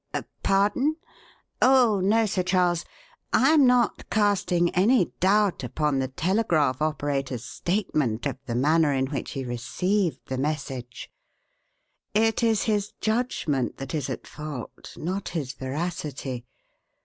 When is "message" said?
10.39-11.11